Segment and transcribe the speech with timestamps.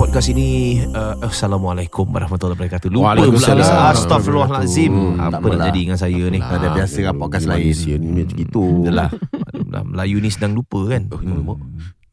[0.00, 2.88] podcast ini uh, Assalamualaikum warahmatullahi wabarakatuh.
[2.88, 6.40] Lupa pula Astagfirullahalazim Hmm, Apa tak nak jadi dengan saya ni.
[6.40, 7.68] Dah biasa kan podcast lain.
[7.68, 8.64] Manusia ni macam gitu.
[8.88, 9.12] Yalah.
[9.12, 11.04] Maklumlah, Melayu ni sedang lupa kan?
[11.12, 11.52] Hmm.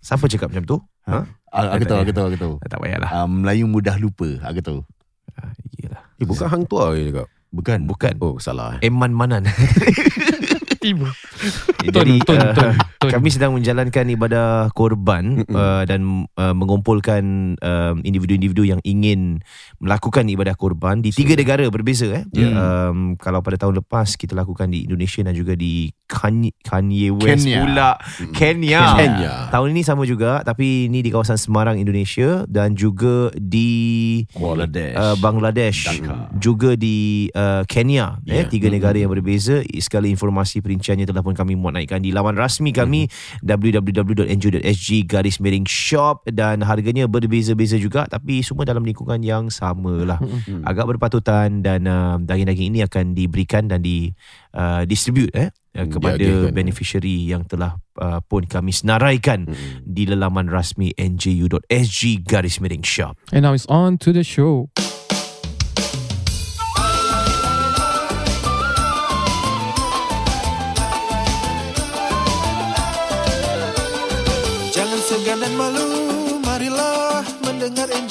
[0.04, 0.78] Siapa cakap macam tu?
[1.08, 1.20] Ha?
[1.48, 2.54] Ah, Aku tahu, aku tahu, aku tahu.
[2.68, 3.08] Tak payahlah.
[3.08, 4.80] Ah, Melayu mudah lupa, aku tahu.
[5.40, 7.28] Ah, Yelah Eh bukan hang tua je cakap?
[7.56, 7.80] Bukan.
[7.88, 8.14] Bukan.
[8.20, 8.92] Oh salah eh.
[8.92, 9.48] Eman Manan
[10.88, 11.10] Tiba.
[11.84, 12.72] Eh, Tun, Jadi tun, uh, tun,
[13.04, 13.12] tun.
[13.12, 17.24] kami sedang menjalankan ibadah korban uh, dan uh, mengumpulkan
[17.60, 19.44] uh, individu-individu yang ingin
[19.78, 22.24] melakukan ibadah korban di tiga negara berbeza eh.
[22.32, 22.50] Ya.
[22.50, 27.44] Um, kalau pada tahun lepas kita lakukan di Indonesia dan juga di Kanye, Kanye West
[27.44, 27.60] Kenya.
[27.62, 27.90] pula
[28.32, 28.82] Kenya.
[28.96, 29.34] Kenya.
[29.52, 35.16] Tahun ini sama juga tapi ini di kawasan Semarang Indonesia dan juga di Bangladesh uh,
[35.20, 36.32] Bangladesh Dhaka.
[36.40, 38.46] juga di uh, Kenya eh Yeah.
[38.48, 42.70] tiga negara yang berbeza segala informasi perinciannya telah pun kami muat naikkan di laman rasmi
[42.70, 43.10] kami
[43.42, 46.24] www.nju.sg garis miring shop.
[46.30, 50.22] Dan harganya berbeza-beza juga tapi semua dalam lingkungan yang sama lah
[50.64, 54.14] agak berpatutan dan uh, daging-daging ini akan diberikan dan di
[54.54, 56.54] uh, distribute eh uh, kepada diadakan.
[56.54, 59.50] beneficiary yang telah uh, pun kami senaraikan
[59.82, 63.18] di laman rasmi nju.sg garis miring shop.
[63.34, 64.70] And now it's on to the show.
[77.76, 78.07] heading.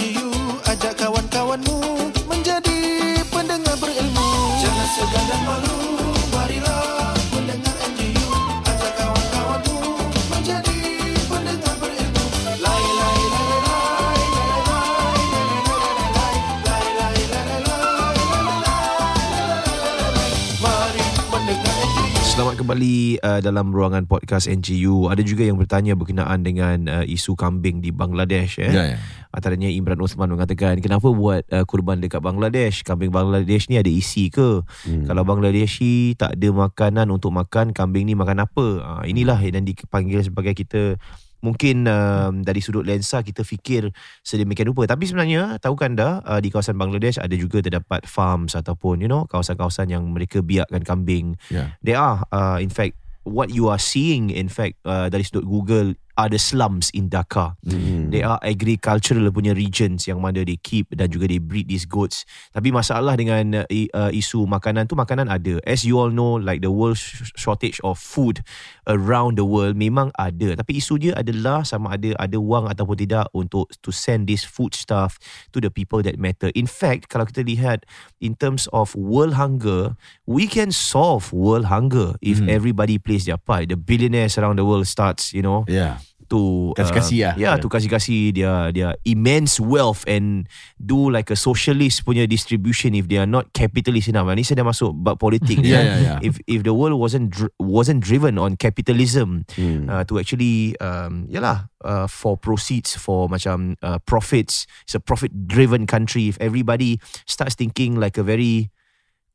[22.67, 25.07] Kembali uh, dalam ruangan podcast NGU.
[25.07, 28.59] Ada juga yang bertanya berkenaan dengan uh, isu kambing di Bangladesh.
[28.59, 28.75] Eh?
[28.75, 28.99] Ya, ya.
[29.31, 32.83] Antaranya Imran Osman mengatakan, kenapa buat uh, kurban dekat Bangladesh?
[32.83, 34.67] Kambing Bangladesh ni ada isi ke?
[34.83, 35.07] Hmm.
[35.07, 38.67] Kalau Bangladeshi tak ada makanan untuk makan, kambing ni makan apa?
[38.83, 40.99] Uh, inilah yang dipanggil sebagai kita
[41.45, 43.93] Mungkin um, dari sudut lensa kita fikir
[44.25, 49.05] sedemikian rupa Tapi sebenarnya tahukah anda uh, di kawasan Bangladesh ada juga terdapat farms ataupun
[49.05, 51.77] you know kawasan-kawasan yang mereka biarkan kambing Ya.
[51.85, 55.99] They are uh, in fact what you are seeing in fact uh, dari sudut Google
[56.17, 57.55] are the slums in Dhaka.
[57.63, 58.09] Hmm.
[58.11, 62.25] They are agricultural punya regions yang mana they keep dan juga they breed these goats.
[62.57, 65.61] Tapi masalah dengan uh, isu makanan tu makanan ada.
[65.69, 68.41] As you all know like the world sh- shortage of food
[68.89, 70.57] around the world memang ada.
[70.57, 74.73] Tapi isu dia adalah sama ada ada wang ataupun tidak untuk to send this food
[74.73, 75.21] stuff
[75.53, 76.49] to the people that matter.
[76.57, 77.85] In fact kalau kita lihat
[78.25, 79.95] in terms of world hunger,
[80.25, 83.69] we can solve world hunger if everybody plays their part.
[83.69, 85.99] The billionaires around the world starts, you know, Ya.
[86.29, 87.35] To Kasih-kasih lah.
[87.37, 93.07] yeah, to kasih-kasih dia dia immense wealth and do like a socialist punya distribution if
[93.07, 94.27] they are not capitalist enough.
[94.31, 95.71] Ni saya dah masuk bab politik ni.
[95.71, 96.15] Ya, ya, ya.
[96.21, 99.89] If if the world wasn't dr- wasn't driven on capitalism Hmm.
[99.89, 105.33] uh, to actually um yalah uh, for proceeds for macam uh, profits it's a profit
[105.47, 108.69] driven country if everybody starts thinking like a very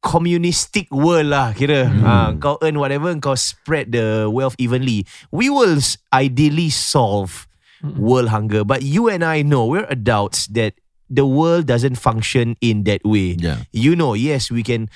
[0.02, 1.86] communistic world lah kira.
[1.88, 2.04] Hmm.
[2.04, 5.06] uh, kau earn whatever kau spread the wealth evenly.
[5.30, 5.78] We will
[6.12, 7.48] ideally solve
[7.82, 10.78] world hunger but you and I know we're adults that
[11.10, 13.38] the world doesn't function in that way.
[13.38, 13.66] Ya.
[13.74, 14.90] you know yes we can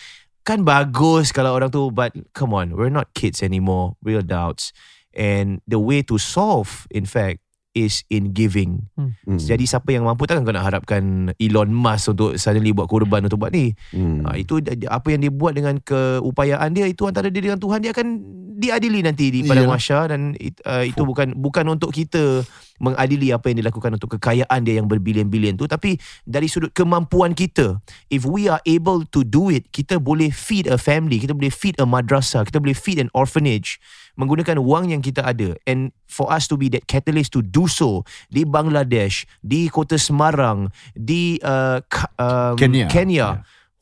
[0.46, 3.98] kan bagus kalau orang tu but come on we're not kids anymore.
[4.02, 4.74] We're adults.
[5.16, 7.45] And the way to solve in fact
[7.76, 9.12] is in giving Hmm.
[9.28, 9.36] Hmm.
[9.38, 13.38] jadi siapa yang mampu takkan kau nak harapkan Elon Musk untuk suddenly buat korban untuk
[13.38, 14.24] buat ni Hmm.
[14.24, 17.92] Ha, itu apa yang dia buat dengan keupayaan dia itu antara dia dengan Tuhan dia
[17.92, 18.08] akan
[18.56, 19.76] diadili nanti di pada Iyalah.
[19.76, 22.40] mahsyar dan it, uh, itu bukan bukan untuk kita
[22.76, 27.80] mengadili apa yang dilakukan untuk kekayaan dia yang berbilion-bilion tu tapi dari sudut kemampuan kita
[28.08, 31.76] if we are able to do it kita boleh feed a family kita boleh feed
[31.80, 33.76] a madrasah kita boleh feed an orphanage
[34.16, 38.04] menggunakan wang yang kita ada and for us to be that catalyst to do so
[38.32, 41.80] di Bangladesh di kota Semarang di uh,
[42.20, 42.88] um, Kenya.
[42.88, 43.30] Kenya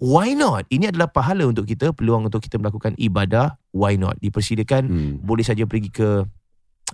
[0.03, 0.67] Why not?
[0.67, 3.55] Ini adalah pahala untuk kita, peluang untuk kita melakukan ibadah.
[3.71, 4.19] Why not?
[4.19, 5.15] Dipersilakan Hmm.
[5.23, 6.27] boleh saja pergi ke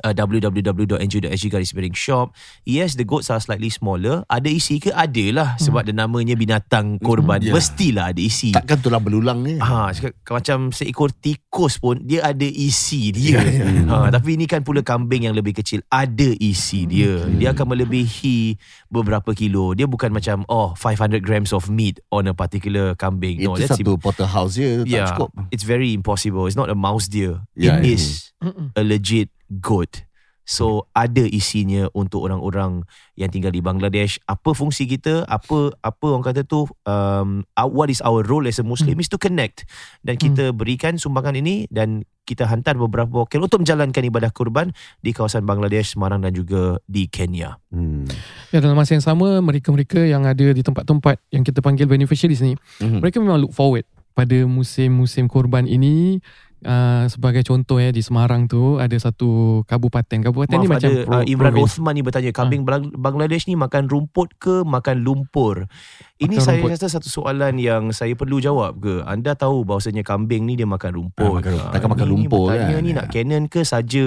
[0.03, 2.33] uh, www.nju.sg garis miring shop.
[2.63, 4.23] Yes, the goats are slightly smaller.
[4.29, 4.91] Ada isi ke?
[4.91, 5.49] Ada lah.
[5.59, 7.39] Sebab dia namanya binatang korban.
[7.43, 7.55] ya.
[7.55, 8.51] Mestilah ada isi.
[8.55, 9.59] Takkan tulang belulang ni.
[9.59, 9.91] Ha,
[10.29, 13.41] macam seekor tikus pun dia ada isi dia.
[13.89, 17.25] Ha, tapi ini kan pula kambing yang lebih kecil ada isi dia.
[17.25, 18.59] Dia akan melebihi
[18.93, 19.73] beberapa kilo.
[19.73, 23.41] Dia bukan macam oh 500 grams of meat on a particular kambing.
[23.41, 25.29] No, Itu that's satu porterhouse je tak yeah, cukup.
[25.49, 26.45] it's very impossible.
[26.45, 27.41] It's not a mouse deer.
[27.57, 27.93] Yeah, it yeah.
[27.95, 28.33] is
[28.75, 30.05] a legit goat.
[30.49, 32.81] So ada isinya untuk orang-orang
[33.13, 34.17] yang tinggal di Bangladesh.
[34.25, 35.21] Apa fungsi kita?
[35.29, 39.05] Apa apa orang kata tu um, what is our role as a Muslim Hmm.
[39.05, 39.69] is to connect
[40.01, 44.73] dan kita berikan sumbangan ini dan kita hantar beberapa wakil untuk menjalankan ibadah kurban
[45.05, 47.61] di kawasan Bangladesh, Semarang dan juga di Kenya.
[47.69, 48.09] Hmm.
[48.49, 52.57] Ya dalam masa yang sama mereka-mereka yang ada di tempat-tempat yang kita panggil beneficiaries ni,
[52.81, 53.05] Mhm.
[53.05, 53.85] mereka memang look forward
[54.17, 56.21] pada musim-musim korban ini.
[56.59, 60.19] Uh, sebagai contoh ya di Semarang tu ada satu kabupaten.
[60.19, 61.73] Kabupaten ni Maaf macam ada pro- uh, Imran province.
[61.73, 65.71] Osman ni bertanya kambing Bang- Bangladesh ni makan rumput ke makan lumpur?
[66.17, 66.75] Ini Makan saya rumput.
[66.75, 69.00] rasa satu soalan yang saya perlu jawab ke?
[69.03, 71.23] Anda tahu bahawasanya kambing ni dia makan rumput.
[71.23, 71.63] Ah, makan rumput.
[71.65, 72.81] Ah, Takkan makan ni- lumpur ni kan?
[72.81, 74.06] ni nak canon ke saja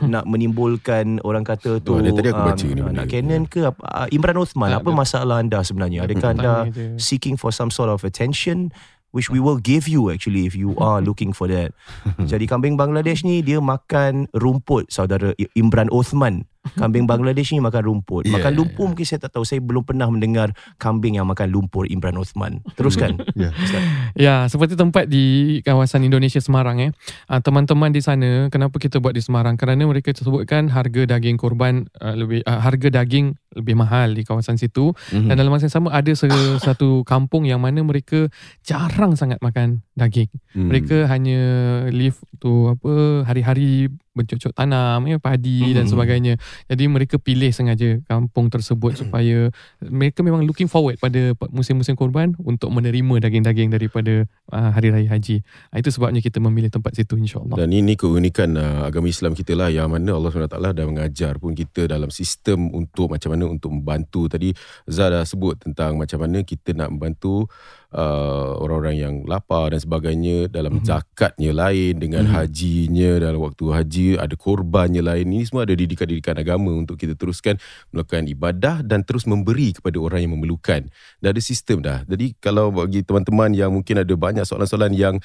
[0.00, 3.82] nak menimbulkan orang kata tu ada tadi aku baca um, ni nak canon ke apa
[3.82, 4.94] uh, Imran Osman Tak apa ada.
[4.96, 6.52] masalah anda sebenarnya adakah anda
[6.94, 8.70] seeking for some sort of attention
[9.10, 11.74] which we will give you actually if you are looking for that.
[12.18, 16.46] Jadi kambing Bangladesh ni dia makan rumput saudara Imran Osman.
[16.76, 18.28] Kambing Bangladesh ni makan rumput.
[18.28, 18.36] Yeah.
[18.36, 19.48] Makan lumpur mungkin saya tak tahu.
[19.48, 22.60] Saya belum pernah mendengar kambing yang makan lumpur Imran Osman.
[22.76, 23.16] Teruskan.
[23.32, 23.50] Ya.
[24.12, 26.90] Ya, seperti tempat di kawasan Indonesia Semarang eh.
[27.24, 29.56] Ah, teman-teman di sana, kenapa kita buat di Semarang?
[29.56, 34.54] Kerana mereka sebutkan harga daging korban uh, lebih uh, harga daging lebih mahal di kawasan
[34.54, 35.26] situ Mhm.
[35.26, 36.30] dan dalam masa yang sama ada se-
[36.62, 38.30] satu kampung yang mana mereka
[38.62, 40.30] jarang sangat makan daging.
[40.56, 40.72] Hmm.
[40.72, 41.40] Mereka hanya
[41.92, 45.92] live tu apa hari-hari bercocok tanam ya padi dan Mhm.
[45.94, 46.34] sebagainya.
[46.66, 52.74] Jadi mereka pilih sengaja kampung tersebut supaya mereka memang looking forward pada musim-musim korban untuk
[52.74, 55.46] menerima daging-daging daripada uh, hari raya haji.
[55.70, 57.54] Uh, itu sebabnya kita memilih tempat situ insya-Allah.
[57.54, 61.54] Dan ini keunikan uh, agama Islam kita lah yang mana Allah SWT dah mengajar pun
[61.54, 64.26] kita dalam sistem untuk macam mana untuk membantu.
[64.26, 64.50] Tadi
[64.90, 67.46] Zah dah sebut tentang macam mana kita nak membantu
[67.90, 70.86] uh, orang-orang yang lapar dan sebagainya dalam Mhm.
[70.86, 72.32] zakatnya lain dengan Mhm.
[72.34, 75.26] hajinya dalam waktu haji ada korbannya lain.
[75.30, 77.58] Ini semua ada didikan-didikan agama untuk kita teruskan
[77.90, 80.86] melakukan ibadah dan terus memberi kepada orang yang memerlukan.
[81.18, 82.06] Dah ada sistem dah.
[82.06, 85.18] Jadi kalau bagi teman-teman yang mungkin ada banyak soalan-soalan yang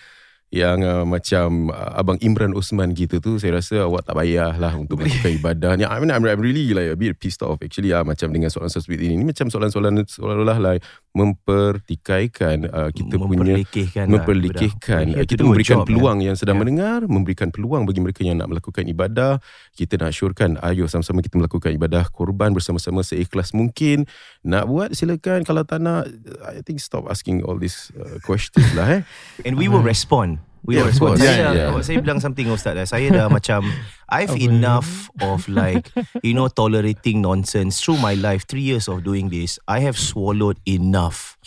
[0.55, 5.03] yang uh, macam uh, abang Imran Osman gitu tu saya rasa awak tak payahlah untuk
[5.03, 8.01] melakukan ibadah ni I mean I'm, I'm really like a bit pissed off actually ah
[8.01, 9.21] macam dengan soalan seperti ini.
[9.21, 10.81] Ni macam soalan-soalan seolah-olah like
[11.13, 16.33] mempertikaikan uh, kita punya memperlekehkan lah, memperlekehkan We have to kita memberikan job, peluang yang
[16.33, 16.63] sedang Yeah.
[16.63, 19.43] mendengar memberikan peluang bagi mereka yang nak melakukan ibadah.
[19.75, 22.07] Kita nak syorkan ayo sama-sama kita melakukan ibadah.
[22.07, 24.07] Korban bersama-sama seikhlas mungkin.
[24.47, 25.43] Nak buat silakan.
[25.43, 26.07] Kalau tak nak
[26.47, 29.01] I think stop asking all these uh, questions lah eh.
[29.43, 30.44] And we will respond.
[30.65, 31.21] We Yeah, of course.
[31.21, 31.69] Saya, Yeah, yeah.
[31.69, 32.73] awak saya bilang something Ustaz.
[32.73, 32.89] eh.
[32.89, 33.61] Saya dah macam
[34.09, 35.93] I've enough of like
[36.25, 38.49] you know tolerating nonsense through my life.
[38.49, 41.37] Three years of doing this, I have swallowed enough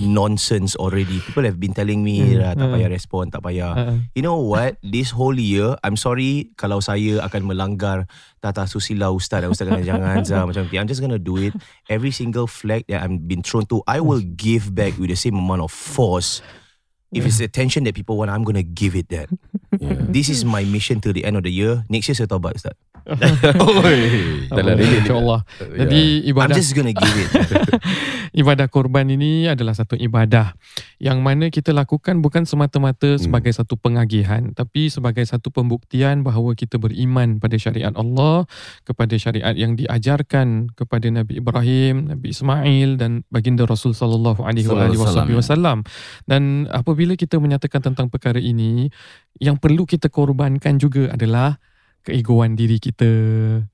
[0.00, 1.20] nonsense already.
[1.20, 2.74] People have been telling me Hmm, dah tak hmm.
[2.80, 3.72] payah respond, tak payah.
[3.76, 4.80] Uh, You know what?
[4.80, 8.08] This whole year, I'm sorry kalau saya akan melanggar
[8.40, 10.72] tata susila Ustaz dan Ustaz kena jangan Zah macam tu.
[10.74, 11.52] I'm just gonna do it.
[11.92, 15.36] Every single flag that I'm been thrown to, I will give back with the same
[15.36, 16.40] amount of force.
[17.14, 19.30] If it's attention that people want, I'm gonna give it that.
[19.78, 19.94] yeah.
[20.10, 21.86] This is my mission till the end of the year.
[21.86, 22.74] Next year saya taubat Ustaz.
[23.86, 25.40] Oi, dah lah, really, InsyaAllah.
[25.62, 25.86] yeah.
[25.86, 27.30] Jadi I'm ibadah just gonna give it.
[28.42, 30.58] ibadah korban ini adalah satu ibadah
[30.98, 33.22] yang mana kita lakukan bukan semata-mata Hmm.
[33.22, 38.44] sebagai satu pengagihan tapi sebagai satu pembuktian bahawa kita beriman pada syariat Allah
[38.82, 45.86] kepada syariat yang diajarkan kepada Nabi Ibrahim, Nabi Ismail dan baginda Rasul sallallahu alaihi wasallam.
[46.26, 48.88] Dan apabila kita menyatakan tentang perkara ini
[49.36, 51.60] yang perlu kita korbankan juga adalah
[52.08, 53.12] keegoan diri kita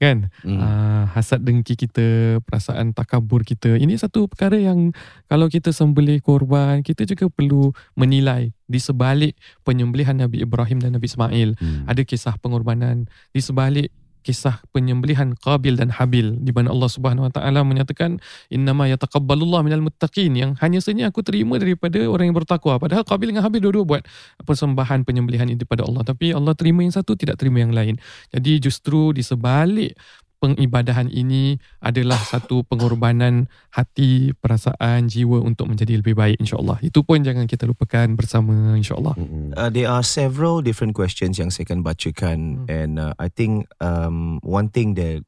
[0.02, 0.58] kan Hmm.
[0.58, 3.78] uh, hasad dengki kita, perasaan takabur kita.
[3.78, 4.90] Ini satu perkara yang
[5.30, 11.06] kalau kita sembelih korban, kita juga perlu menilai di sebalik penyembelihan Nabi Ibrahim dan Nabi
[11.06, 11.54] Ismail.
[11.62, 11.86] Hmm.
[11.86, 17.42] Ada kisah pengorbanan di sebalik kisah penyembelihan Qabil dan Habil di mana Allah Subhanahu Wa
[17.42, 22.78] Taala menyatakan innama yataqabbalullah minal muttaqin yang hanya saja aku terima daripada orang yang bertakwa.
[22.78, 24.02] Padahal Qabil dengan Habil dua-dua buat
[24.46, 26.06] persembahan penyembelihan itu pada Allah.
[26.06, 27.98] Tapi Allah terima yang satu tidak terima yang lain.
[28.30, 29.98] Jadi justru di sebalik
[30.42, 36.82] pengibadahan ini adalah satu pengorbanan hati, perasaan, jiwa untuk menjadi lebih baik insya-Allah.
[36.82, 39.14] Itu pun jangan kita lupakan bersama insya-Allah.
[39.14, 39.54] Mm-mm.
[39.54, 42.66] Uh, there are several different questions yang saya akan bacakan Hmm.
[42.66, 45.22] and uh, I think um, one thing that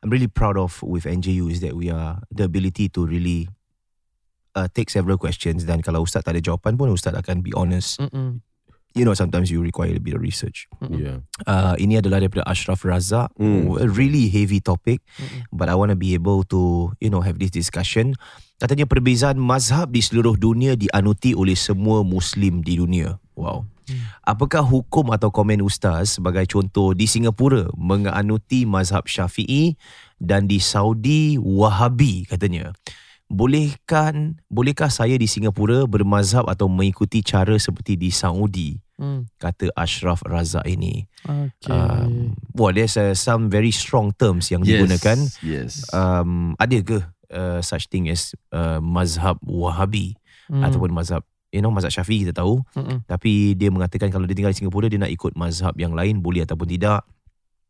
[0.00, 3.52] I'm really proud of with NJU is that we are the ability to really
[4.54, 8.00] uh, take several questions dan kalau Ustaz tak ada jawapan pun Ustaz akan be honest
[8.00, 8.40] Mm-mm.
[8.94, 10.70] You know sometimes you require a bit of research.
[10.80, 11.26] Yeah.
[11.44, 13.34] Uh, ini adalah daripada Ashraf Razak.
[13.36, 13.82] Mm.
[13.82, 15.02] A really heavy topic,
[15.50, 18.14] but I want to be able to you know have this discussion.
[18.62, 23.18] Katanya perbezaan mazhab di seluruh dunia dianuti oleh semua Muslim di dunia.
[23.34, 23.66] Wow.
[24.24, 29.76] Apakah hukum atau komen ustaz sebagai contoh di Singapura menganuti mazhab Syafi'i
[30.16, 32.72] dan di Saudi Wahabi katanya?
[33.34, 38.78] Bolehkan bolehkah saya di Singapura bermazhab atau mengikuti cara seperti di Saudi?
[38.94, 39.26] Hmm.
[39.42, 41.10] Kata Ashraf Razak ini.
[41.26, 41.74] Okay.
[41.74, 45.18] Um, well, there's uh, some very strong terms yang digunakan.
[45.42, 45.82] Yes.
[45.90, 47.02] Um, ada ke
[47.34, 50.14] uh, such thing as uh, mazhab Wahabi
[50.44, 50.60] Hmm.
[50.60, 51.24] ataupun mazhab
[51.56, 53.00] you know mazhab Syafi'i kita tahu Mm-mm.
[53.08, 56.44] tapi dia mengatakan kalau dia tinggal di Singapura dia nak ikut mazhab yang lain boleh
[56.44, 57.00] ataupun tidak.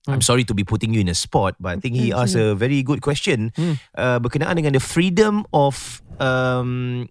[0.04, 0.26] I'm Hmm.
[0.26, 2.84] sorry to be putting you in a spot but I think he asked a very
[2.84, 3.80] good question Hmm.
[3.96, 7.08] uh, berkenaan dengan the freedom of um,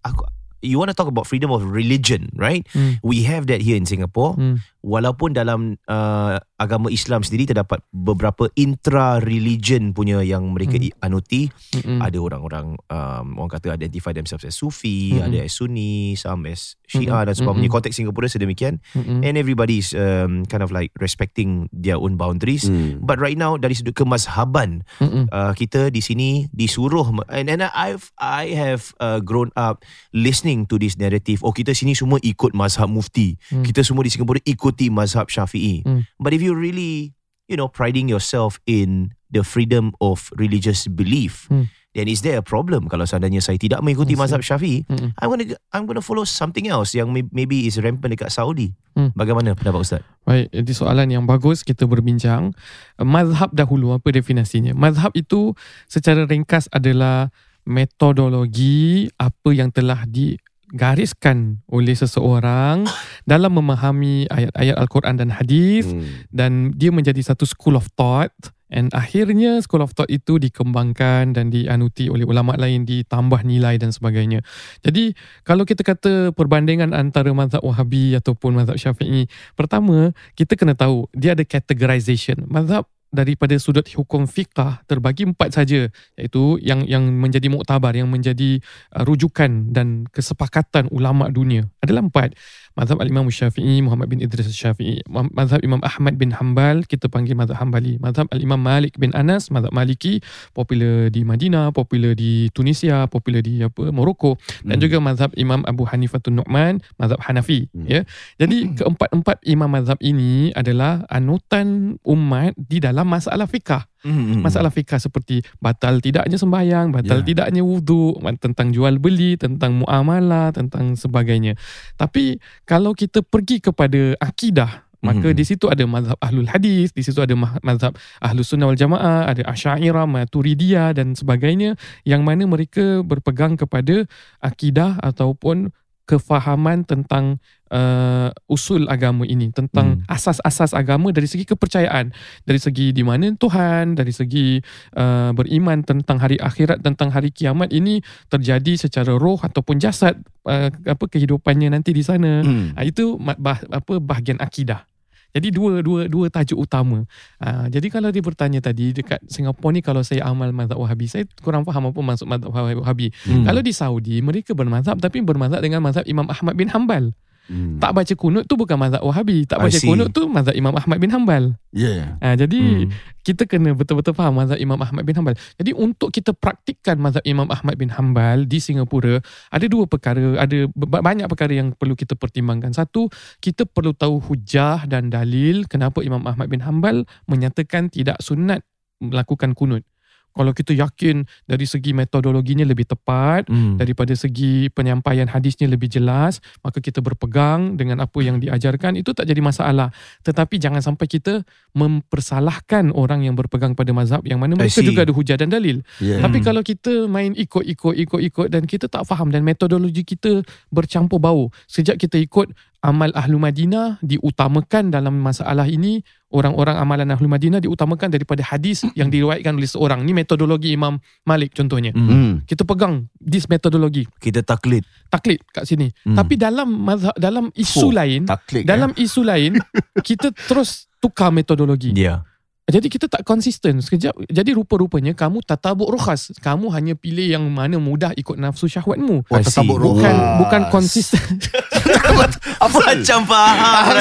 [0.00, 0.24] aku,
[0.64, 2.66] you want to talk about freedom of religion right?
[2.74, 2.98] Hmm.
[3.02, 4.60] We have that here in Singapore Hmm.
[4.78, 10.94] walaupun dalam uh, agama Islam sendiri terdapat beberapa intra religion punya yang mereka hmm.
[11.02, 11.98] anuti Mm-mm.
[11.98, 15.26] ada orang-orang um, orang kata identify themselves as Sufi Mm-mm.
[15.28, 17.26] ada as Sunni some as Syiah Mm-mm.
[17.26, 17.74] dan sebagainya Mm-mm.
[17.74, 19.20] konteks Singapura sedemikian Mm-mm.
[19.26, 22.98] and everybody is um, kind of like respecting their own boundaries Hmm.
[23.04, 25.28] but right now dari sudut kemazhaban Mm-mm.
[25.30, 29.84] uh, kita di sini disuruh and, and I've I have uh, grown up
[30.16, 33.60] listening to this narrative oh kita sini semua ikut mazhab mufti Hmm.
[33.62, 36.08] kita semua di Singapura ikuti mazhab Syafi'i Hmm.
[36.16, 37.12] but if you really
[37.48, 41.68] you know priding yourself in the freedom of religious belief Hmm.
[41.92, 45.12] then is there a problem kalau seandainya saya tidak mengikuti mazhab Syafi'i Mm-mm.
[45.16, 49.12] I'm gonna I'm gonna follow something else yang may- maybe is rampant dekat Saudi Hmm.
[49.12, 52.52] bagaimana pendapat ustaz Baik, ini soalan yang bagus kita berbincang.
[53.00, 54.76] Mazhab dahulu apa definisinya?
[54.76, 55.56] Mazhab itu
[55.88, 57.32] secara ringkas adalah
[57.68, 62.88] metodologi apa yang telah digariskan oleh seseorang
[63.28, 66.08] dalam memahami ayat-ayat Al-Quran dan hadis Hmm.
[66.32, 68.32] dan dia menjadi satu school of thought
[68.68, 73.92] and akhirnya school of thought itu dikembangkan dan dianuti oleh ulama lain ditambah nilai dan
[73.92, 74.44] sebagainya.
[74.84, 79.24] Jadi kalau kita kata perbandingan antara mazhab Wahabi ataupun mazhab Syafi'i,
[79.56, 82.44] pertama kita kena tahu dia ada categorization.
[82.48, 88.60] Mazhab daripada sudut hukum fiqah terbagi empat saja iaitu yang yang menjadi muktabar yang menjadi
[88.92, 91.64] uh, rujukan dan kesepakatan ulama dunia.
[91.80, 92.36] Adalah empat
[92.78, 97.58] mazhab al-Imam Syafi'i Muhammad bin Idris Syafi'i mazhab Imam Ahmad bin Hanbal kita panggil mazhab
[97.58, 97.98] Hanbali.
[97.98, 100.22] Mazhab al-Imam Malik bin Anas mazhab Maliki
[100.54, 104.38] popular di Madinah popular di Tunisia popular di apa Morocco.
[104.62, 104.84] Dan Hmm.
[104.86, 107.90] juga mazhab Imam Abu Hanifatul Nu'man mazhab Hanafi Hmm.
[107.90, 108.06] ya.
[108.38, 114.46] Jadi keempat-empat imam mazhab ini adalah anutan umat di dalam masalah fikah Hmm.
[114.46, 117.26] masalah fikah seperti batal tidaknya sembahyang, batal Ya.
[117.26, 121.58] tidaknya wudhu, tentang jual beli, tentang muamalah, tentang sebagainya.
[121.98, 125.36] Tapi kalau kita pergi kepada akidah, maka Mhm.
[125.38, 129.46] di situ ada mazhab ahlul hadis, di situ ada mazhab ahlus sunnah wal jamaah, ada
[129.50, 134.06] asyairah, maturidiyah dan sebagainya yang mana mereka berpegang kepada
[134.42, 135.70] akidah ataupun
[136.08, 137.36] kefahaman tentang
[137.68, 140.08] uh, usul agama ini tentang Hmm.
[140.08, 142.16] asas-asas agama dari segi kepercayaan
[142.48, 144.56] dari segi di mana Tuhan dari segi
[144.96, 148.00] uh, beriman tentang hari akhirat tentang hari kiamat ini
[148.32, 150.16] terjadi secara roh ataupun jasad
[150.48, 152.72] uh, apa kehidupannya nanti di sana Hmm.
[152.72, 154.87] Ha, itu bah, apa bahagian akidah.
[155.36, 157.04] Jadi dua dua dua tajuk utama.
[157.38, 161.28] Ha, jadi kalau dia bertanya tadi dekat Singapura ni kalau saya amal mazhab Wahabi, saya
[161.44, 163.12] kurang faham apa maksud mazhab Wahabi.
[163.28, 163.44] Hmm.
[163.44, 167.12] Kalau di Saudi mereka bermazhab tapi bermazhab dengan mazhab Imam Ahmad bin Hanbal.
[167.48, 167.80] Hmm.
[167.80, 171.08] Tak baca kunut tu bukan mazhab Wahabi, tak baca kunut tu mazhab Imam Ahmad bin
[171.08, 171.56] Hanbal.
[171.72, 172.20] Yeah.
[172.20, 172.92] Ha, jadi Hmm.
[173.24, 175.32] kita kena betul-betul faham mazhab Imam Ahmad bin Hanbal.
[175.56, 180.68] Jadi untuk kita praktikkan mazhab Imam Ahmad bin Hanbal di Singapura, ada dua perkara, ada
[180.76, 182.76] ba- banyak perkara yang perlu kita pertimbangkan.
[182.76, 183.08] Satu,
[183.40, 188.60] kita perlu tahu hujah dan dalil kenapa Imam Ahmad bin Hanbal menyatakan tidak sunat
[189.00, 189.88] melakukan kunut.
[190.36, 193.74] Kalau kita yakin dari segi metodologinya lebih tepat, Hmm.
[193.74, 199.26] daripada segi penyampaian hadisnya lebih jelas, maka kita berpegang dengan apa yang diajarkan, itu tak
[199.26, 199.90] jadi masalah.
[200.22, 201.42] Tetapi jangan sampai kita
[201.74, 205.82] mempersalahkan orang yang berpegang pada mazhab yang mana mereka juga ada hujah dan dalil.
[205.98, 206.22] Yeah.
[206.22, 206.46] Tapi Hmm.
[206.46, 211.50] kalau kita main ikut-ikut, ikut-ikut dan kita tak faham dan metodologi kita bercampur bau.
[211.66, 218.08] Sejak kita ikut amal Ahlu Madinah diutamakan dalam masalah ini, orang-orang amalan Ahlu Madinah diutamakan
[218.08, 220.00] daripada hadis yang diriwayatkan oleh seorang.
[220.02, 221.90] Ni metodologi Imam Malik contohnya.
[221.90, 222.44] Hmm.
[222.44, 224.84] Kita pegang this metodologi Kita taklid.
[225.08, 225.88] taklid kat sini.
[226.04, 226.14] Hmm.
[226.14, 228.64] Tapi dalam mazhab dalam isu Oh, lain, Tak klik.
[228.64, 229.56] dalam isu lain
[230.08, 231.94] kita terus tukar metodologi.
[231.94, 232.24] Ya.
[232.68, 234.12] Jadi kita tak konsisten sekejap.
[234.28, 236.28] Jadi rupa-rupanya kamu tatabuk rohas.
[236.36, 239.24] Kamu hanya pilih yang mana mudah ikut nafsu syahwatmu.
[239.24, 239.44] Oh, see.
[239.48, 241.16] tersabuk Bukan bukan konsisten.
[242.64, 242.76] Apa?
[242.92, 243.96] Macam faham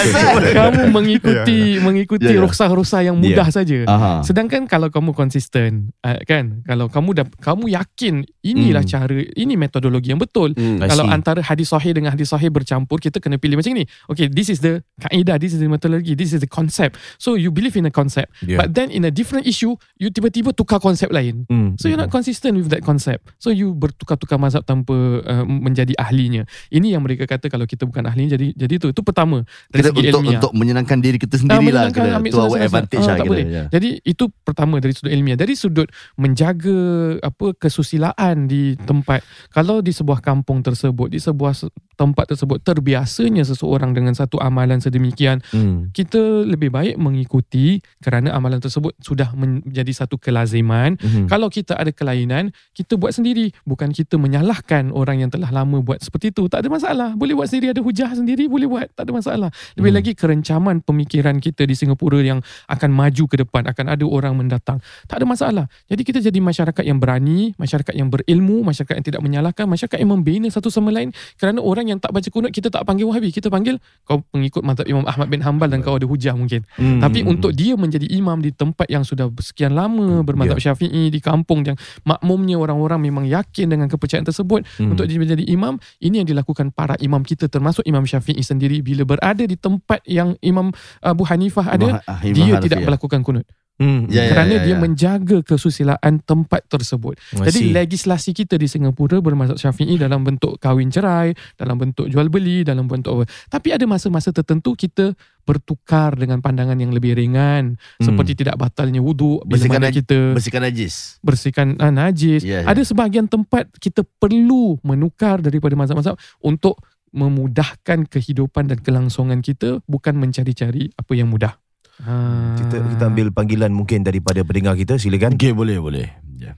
[0.51, 2.43] kamu mengikuti mengikuti Ya, ya.
[2.43, 3.87] ruksah-ruksah yang mudah saja.
[3.87, 4.19] Aha.
[4.25, 6.59] Sedangkan kalau kamu konsisten, uh, kan?
[6.67, 8.91] Kalau kamu dah kamu yakin inilah Hmm.
[9.07, 10.51] cara, ini metodologi yang betul.
[10.55, 11.13] I Kalau see.
[11.13, 13.83] antara hadis sahih dengan hadis sahih bercampur, kita kena pilih macam ni.
[14.07, 16.95] Okay, this is the kaedah, this is the methodology, this is the concept.
[17.15, 18.31] So you believe in a concept.
[18.43, 18.56] Yeah.
[18.57, 21.45] But then in a different issue, you tiba-tiba tukar konsep lain.
[21.45, 21.73] Hmm.
[21.75, 23.31] So you're not consistent with that concept.
[23.37, 26.43] So you bertukar-tukar mazhab tanpa uh, menjadi ahlinya.
[26.67, 29.89] Ini yang mereka kata kalau kita bukan ahlinya jadi jadi itu itu pertama dari Kita
[29.91, 30.39] segi untuk ilmiah.
[30.39, 31.61] untuk menyenangkan diri kita Ah, sendirilah
[31.91, 32.27] menyenangkan, kena.
[32.27, 33.29] Tu our advantage Ah, lah tak kena.
[33.29, 33.45] boleh.
[33.47, 33.63] Ya.
[33.69, 35.35] Jadi itu pertama dari sudut ilmiah.
[35.35, 36.79] Dari sudut menjaga
[37.19, 39.19] apa kesusilaan di tempat.
[39.49, 44.79] Kalau di sebuah kampung tersebut, di sebuah se- tempat tersebut terbiasanya seseorang dengan satu amalan
[44.79, 45.91] sedemikian, Hmm.
[45.91, 47.67] kita lebih baik mengikuti
[47.99, 50.95] kerana amalan tersebut sudah menjadi satu kelaziman.
[50.95, 51.27] Hmm.
[51.27, 53.51] Kalau kita ada kelainan, kita buat sendiri.
[53.67, 56.47] Bukan kita menyalahkan orang yang telah lama buat seperti itu.
[56.47, 57.09] Tak ada masalah.
[57.19, 58.87] Boleh buat sendiri, ada hujah sendiri, boleh buat.
[58.95, 59.49] Tak ada masalah.
[59.75, 59.99] Lebih Hmm.
[59.99, 62.39] lagi kerencaman pemikiran kita di Singapura yang
[62.71, 64.79] akan maju ke depan, akan ada orang mendatang.
[65.11, 65.65] Tak ada masalah.
[65.91, 70.15] Jadi kita jadi masyarakat yang berani, masyarakat yang berilmu, masyarakat yang tidak menyalahkan, masyarakat yang
[70.15, 71.11] membina satu sama lain.
[71.35, 73.33] Kerana orang yang tak baca kunut, kita tak panggil wahabi.
[73.33, 76.61] Kita panggil kau pengikut mazhab Imam Ahmad bin Hanbal dan kau ada hujah mungkin.
[76.77, 77.01] Hmm.
[77.01, 81.61] Tapi untuk dia menjadi imam di tempat yang sudah sekian lama bermadzhab Syafi'i di kampung
[81.61, 84.93] yang makmumnya orang-orang memang yakin dengan kepercayaan tersebut Hmm.
[84.93, 89.41] untuk menjadi imam ini yang dilakukan para imam kita termasuk Imam Syafi'i sendiri bila berada
[89.41, 92.85] di tempat yang Imam Abu Hanifah ada Imam- ah, Imam dia tidak ya.
[92.85, 93.45] melakukan kunut
[93.77, 94.09] Hmm.
[94.09, 94.81] Ya, ya, kerana ya, dia ya.
[94.81, 97.13] menjaga kesusilaan tempat tersebut.
[97.37, 102.25] I Jadi legislasi kita di Singapura bermazhab Syafi'i dalam bentuk kahwin cerai, dalam bentuk jual
[102.33, 103.25] beli, dalam bentuk apa.
[103.53, 105.13] Tapi ada masa-masa tertentu kita
[105.45, 108.05] bertukar dengan pandangan yang lebih ringan Hmm.
[108.09, 110.95] seperti tidak batalnya wuduk bila Bersihkan mana kita Bersihkan najis.
[111.21, 112.41] bersihkan ah, najis.
[112.43, 112.73] Ya, ya.
[112.73, 116.81] Ada sebahagian tempat kita perlu menukar daripada mazhab-mazhab untuk
[117.13, 121.55] memudahkan kehidupan dan kelangsungan kita bukan mencari-cari apa yang mudah.
[121.97, 122.13] Ha.
[122.55, 125.33] Kita kita ambil panggilan mungkin daripada pendengar kita silakan.
[125.33, 126.07] Okey, boleh, boleh.
[126.37, 126.53] Ya.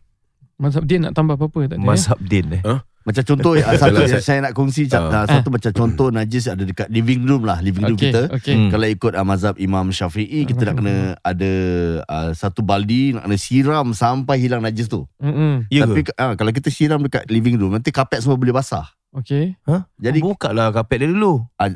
[0.60, 1.86] Mazhab dia nak tambah apa-apa tak ada?
[1.86, 2.64] Mazhab din eh.
[3.00, 5.24] Macam contoh ah, satu Yalah, yang saya nak kongsi Ah.
[5.24, 5.26] uh.
[5.26, 8.54] satu macam contoh najis ada dekat living room lah living room Okey, kita okey.
[8.54, 8.70] Hmm.
[8.70, 11.52] kalau ikut uh, mazhab Imam Syafi'i kita nak kena ada
[12.06, 15.66] uh, satu baldi nak kena siram sampai hilang najis tu Mm-mm.
[15.72, 19.58] Ya tapi uh, kalau kita siram dekat living room nanti kapet semua boleh basah Okey.
[19.98, 21.42] jadi buka lah kapet dia dulu.
[21.58, 21.70] uh,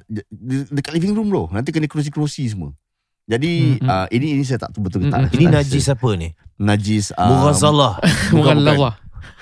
[0.69, 2.75] dekat living room tu nanti kena kerusi-kerusi semua
[3.23, 3.87] jadi Mm-mm.
[3.87, 5.35] uh, ini ini saya tak betul ke tak Mm-mm.
[5.39, 6.29] Ini najis apa ni?
[6.59, 7.93] najis uh, Mughazalah.
[8.35, 8.57] Bukan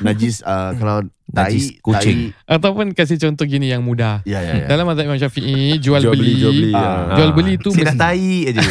[0.02, 2.20] najis uh, kalau tai Najis kucing.
[2.34, 4.20] tai, Ataupun kasih contoh gini yang mudah.
[4.24, 6.72] ya ya ya Dalam mazhab Imam Syafi'i jual, Jual beli, beli, jual beli.
[6.72, 6.82] Ah.
[6.82, 6.98] ah.
[7.14, 8.64] jual beli tu nak tai tak,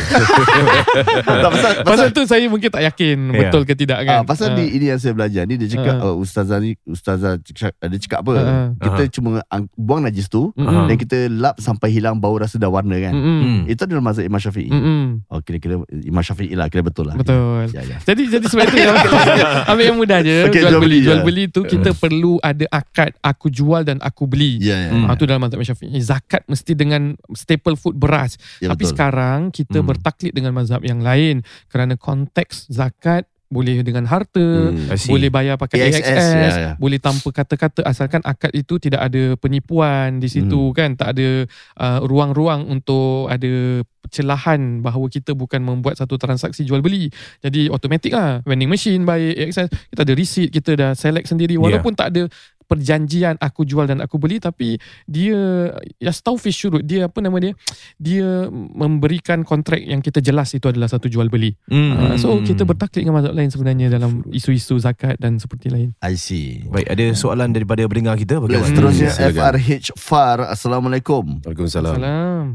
[1.46, 3.38] pasal, pasal, Pasal tu saya mungkin tak yakin Ya.
[3.40, 4.20] betul ke tidak Ah, kan.
[4.24, 4.56] pasal Ah.
[4.56, 6.06] ni ini yang saya belajar ni dia cakap Ah.
[6.06, 8.66] uh, ustazah ni ustazah dia cakap apa Ah.
[8.76, 10.84] kita cuma ang- buang najis tu Mm-mm.
[10.84, 13.38] dan kita lap sampai hilang bau rasa dan warna kan Mm-mm.
[13.40, 13.60] Hmm.
[13.66, 15.24] itu adalah mazhab Imam Syafi'i Mm-mm.
[15.26, 17.68] oh kira-kira Imam Syafi'i lah kira betul lah Betul.
[17.70, 18.96] ya ya Jadi jadi sebab itu yang
[19.70, 21.24] ambil yang mudah je Okey, jual, jual beli beli, jual ya.
[21.24, 24.58] beli tu kita perlu ada akad aku jual dan aku beli.
[24.58, 25.06] ya ya, Hmm.
[25.06, 26.00] Ha, tu dalam mazhab Syafi'i.
[26.00, 28.34] Zakat mesti dengan staple food beras.
[28.58, 28.92] ya Tapi betul.
[28.92, 29.86] sekarang kita Hmm.
[29.86, 34.94] bertaklid dengan mazhab yang lain kerana konteks zakat boleh dengan harta, Hmm.
[35.10, 36.72] Boleh bayar pakai AXS, AXS, ya, ya.
[36.78, 41.44] boleh tanpa kata-kata asalkan akad itu tidak ada penipuan di situ kan, tak ada
[41.82, 47.10] uh, ruang-ruang untuk ada celahan bahawa kita bukan membuat satu transaksi jual beli.
[47.42, 51.92] Jadi automatik lah vending machine baik AXS, kita ada receipt, kita dah select sendiri walaupun
[51.98, 52.22] tak ada
[52.70, 57.52] perjanjian aku jual dan aku beli tapi dia yastaufi syurut dia apa nama dia
[57.98, 61.92] dia memberikan kontrak yang kita jelas itu adalah satu jual beli Hmm.
[61.92, 65.90] Uh, so kita bertaklid dengan mazhab lain sebenarnya dalam isu-isu zakat dan seperti lain.
[65.98, 68.70] I see Baik, ada soalan daripada pendengar kita bagaimana?
[68.70, 69.34] seterusnya Hmm.
[69.34, 71.94] FRH Far Assalamualaikum Waalaikumsalam.
[71.96, 72.46] Salam.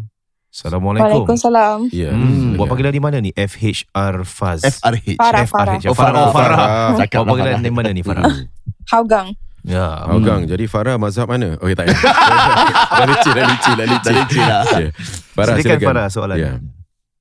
[0.48, 1.28] Assalamualaikum.
[1.28, 1.78] Waalaikumsalam.
[1.92, 2.16] Ya.
[2.16, 2.68] Hmm, buat silakan.
[2.72, 3.30] panggilan di mana ni?
[3.36, 4.64] FHR Faz.
[4.64, 5.52] FRH Farah, FRH.
[5.52, 5.76] Farah.
[5.84, 6.16] Oh, Farah.
[6.16, 6.68] Oh, Farah.
[6.96, 7.64] Cakap Buat panggilan Farah.
[7.64, 8.24] dari mana ni Farah?
[8.88, 9.28] Hougang.
[9.66, 10.06] Ya.
[10.06, 10.46] Hougang.
[10.46, 11.58] Jadi Farah mazhab mana?
[11.58, 11.90] Oh, tak.
[13.02, 14.14] dah leceh, dah leceh, dah leceh.
[14.14, 14.62] Dah leceh lah.
[14.70, 14.90] Ya.
[15.34, 15.88] Farah, Silakan silakan.
[15.90, 16.38] Farah soalan.
[16.38, 16.52] Ya.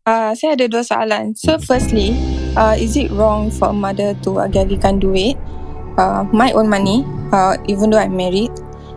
[0.05, 1.33] Uh, saya ada dua soalan.
[1.33, 2.13] So firstly,
[2.55, 5.41] uh, is it wrong for a mother to agih-agihkan duit,
[5.97, 8.53] uh, my own money, uh, even though I'm married?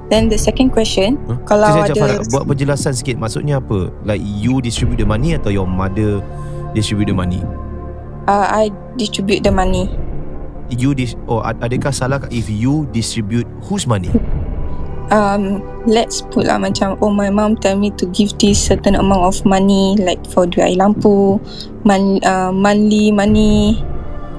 [0.08, 1.40] Then the second question, Huh?
[1.48, 3.16] kalau Sekejap, ada Farah, buat penjelasan sikit.
[3.16, 3.92] Maksudnya apa?
[4.04, 6.20] Like you distribute the money atau your mother
[6.76, 7.40] distribute the money?
[8.28, 9.88] uh, I distribute the money,
[10.68, 14.12] You dis oh ad- adakah salah if you distribute whose money?
[15.12, 19.24] um, let's put lah macam oh my mom tell me to give this certain amount
[19.24, 21.40] of money like for duit air lampu,
[21.88, 23.80] mon, uh, monthly money.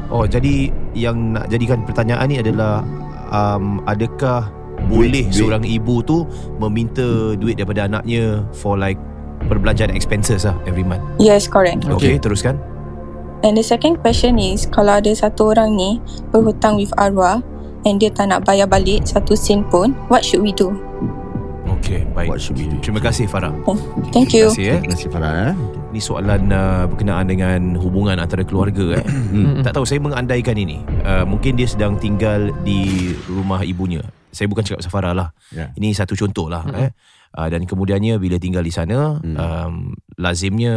[0.08, 2.80] Oh, jadi yang nak jadikan pertanyaan ni adalah
[3.28, 4.48] um, adakah
[4.88, 5.36] boleh duit.
[5.36, 6.24] seorang ibu tu
[6.56, 8.96] meminta duit daripada anaknya for like
[9.52, 11.04] perbelanjaan expenses lah every month.
[11.20, 11.84] Yes, correct.
[11.84, 12.56] Okay, okay teruskan.
[13.46, 16.02] And the second question is kalau ada satu orang ni
[16.34, 17.38] berhutang with arwah
[17.86, 20.74] and dia tak nak bayar balik satu sen pun, what should we do?
[21.78, 22.28] Okay, baik.
[22.34, 22.76] What should we do?
[22.82, 23.54] Terima kasih Farah.
[24.10, 24.50] Thank you.
[24.50, 24.78] Terima kasih eh.
[24.82, 25.54] Terima kasih Farah eh.
[25.94, 29.06] Ni soalan uh, berkenaan dengan hubungan antara keluarga eh.
[29.06, 29.62] Mm-mm.
[29.66, 30.82] tak tahu saya mengandaikan ini.
[31.06, 34.02] Uh, mungkin dia sedang tinggal di rumah ibunya.
[34.34, 35.28] Saya bukan cakap pasal Farah lah.
[35.54, 35.70] Ya.
[35.78, 36.90] Ini satu contoh lah eh.
[37.38, 39.36] Uh, dan kemudiannya bila tinggal di sana Hmm.
[39.38, 39.74] um,
[40.18, 40.74] lazimnya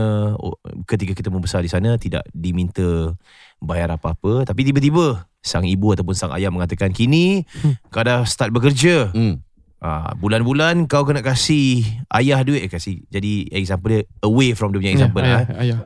[0.86, 3.18] ketika kita membesar di sana tidak diminta
[3.58, 7.50] bayar apa-apa tapi tiba-tiba sang ibu ataupun sang ayah mengatakan kini
[7.90, 9.42] kau dah start bekerja Hmm.
[9.82, 11.82] Ah, bulan-bulan kau kena kasih
[12.14, 13.02] ayah duit kasih.
[13.10, 15.42] Jadi example dia away from dia punya example ayah, lah.
[15.58, 15.62] eh.
[15.66, 15.80] ayah.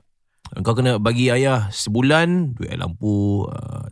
[0.60, 3.88] Kau kena bagi ayah sebulan duit air lampu uh,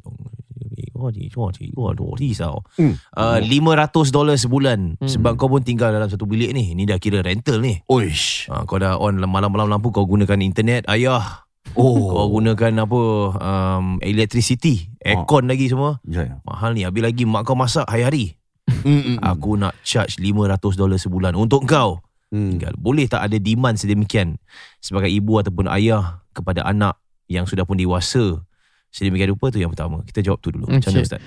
[1.04, 2.64] Oh, ni, oh, ni, oh, oh, risau.
[2.80, 2.96] Hmm.
[3.12, 5.10] Uh, 500 dolar sebulan Hmm.
[5.12, 6.72] sebab kau pun tinggal dalam satu bilik ni.
[6.72, 7.84] Ni dah kira rental ni.
[7.92, 8.48] Oish.
[8.48, 11.44] Uh, kau dah on malam-malam lampu kau gunakan internet ayah.
[11.76, 12.16] Oh.
[12.16, 13.02] Kau gunakan apa
[13.36, 16.00] um, electricity, aircon lagi semua.
[16.08, 16.36] Ya, ya.
[16.48, 16.88] Mahal ni.
[16.88, 18.40] Habis lagi mak kau masak hari-hari.
[18.64, 19.18] Hmm, hmm, hmm.
[19.28, 22.00] Aku nak charge 500 dolar sebulan untuk kau.
[22.32, 22.56] Hmm.
[22.56, 22.74] tinggal.
[22.80, 24.40] Boleh tak ada demand sedemikian
[24.80, 26.96] sebagai ibu ataupun ayah kepada anak
[27.28, 28.40] yang sudah pun dewasa
[28.94, 30.06] sedemikian rupa tu yang pertama.
[30.06, 30.70] Kita jawab tu dulu.
[30.70, 31.02] Macam mana.
[31.02, 31.20] Ustaz?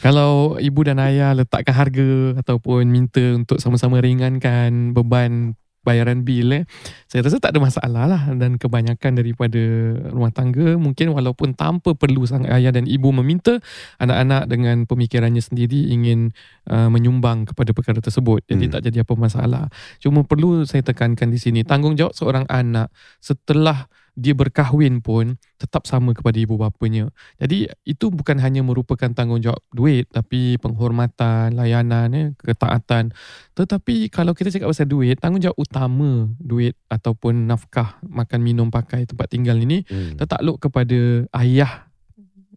[0.00, 6.64] Kalau ibu dan ayah letakkan harga ataupun minta untuk sama-sama ringankan beban bayaran bil eh,
[7.10, 9.58] saya rasa tak ada masalah lah dan kebanyakan daripada
[10.14, 13.58] rumah tangga mungkin walaupun tanpa perlu sang ayah dan ibu meminta
[13.98, 16.30] anak-anak dengan pemikirannya sendiri ingin
[16.70, 18.74] uh, menyumbang kepada perkara tersebut jadi Hmm.
[18.78, 19.66] tak jadi apa masalah
[19.98, 26.12] cuma perlu saya tekankan di sini tanggungjawab seorang anak setelah dia berkahwin pun tetap sama
[26.12, 27.08] kepada ibu bapanya
[27.40, 33.10] jadi itu bukan hanya merupakan tanggungjawab duit tapi penghormatan, layanan, ya, ketaatan.
[33.56, 39.26] Tetapi kalau kita cakap pasal duit, tanggungjawab utama duit ataupun nafkah, makan, minum, pakai, tempat
[39.32, 40.14] tinggal ini Hmm.
[40.14, 41.90] tertakluk kepada ayah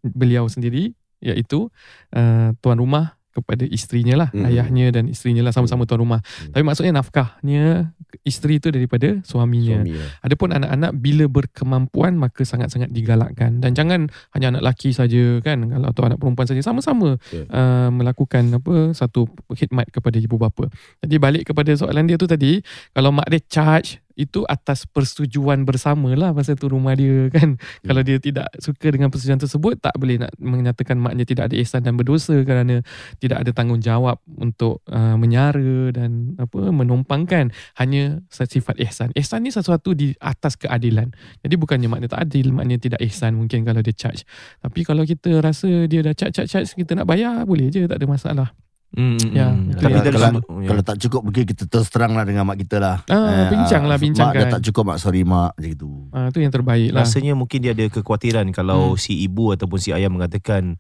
[0.06, 1.74] beliau sendiri iaitu
[2.14, 4.48] uh, tuan rumah kepada isterinya lah, Hmm.
[4.48, 6.24] ayahnya dan isterinya lah sama-sama tuan rumah.
[6.24, 6.56] Hmm.
[6.56, 7.92] Tapi maksudnya nafkahnya
[8.24, 9.84] isteri itu daripada suaminya.
[9.84, 10.10] Suami lah.
[10.24, 15.92] Adapun anak-anak bila berkemampuan maka sangat-sangat digalakkan dan jangan hanya anak lelaki saja kan kalau
[15.92, 17.44] atau anak perempuan saja sama-sama Betul.
[17.52, 20.72] uh, melakukan apa satu khidmat kepada ibu bapa.
[21.04, 22.64] Jadi balik kepada soalan dia tu tadi
[22.96, 27.60] kalau mak dia charge itu atas persetujuan bersama lah pasal tu rumah dia kan.
[27.84, 31.84] Kalau dia tidak suka dengan persetujuan tersebut tak boleh nak menyatakan maknya tidak ada ihsan
[31.84, 32.82] dan berdosa kerana
[33.20, 39.12] tidak ada tanggungjawab untuk uh, menyara dan apa menumpangkan hanya sifat ihsan.
[39.14, 41.12] Ihsan ni sesuatu di atas keadilan.
[41.44, 44.24] Jadi bukannya maknanya tak adil, maknanya tidak ihsan mungkin kalau dia charge.
[44.64, 48.00] Tapi kalau kita rasa dia dah charge charge charge kita nak bayar boleh je tak
[48.00, 48.50] ada masalah.
[48.92, 49.72] Hmm, Ya, hmm.
[49.72, 50.68] itu Tapi dari kalau- ya.
[50.68, 52.98] Kalau tak cukup mungkin kita terus terang lah dengan mak kita lah.
[53.06, 54.40] Ah, bincang lah, Mak bincangkan.
[54.40, 55.90] dah tak cukup mak sorry mak macam gitu.
[56.10, 57.04] Ah tu yang terbaik lah.
[57.04, 58.98] Rasanya mungkin dia ada kekhawatiran kalau Hmm.
[58.98, 60.80] si ibu ataupun si ayah mengatakan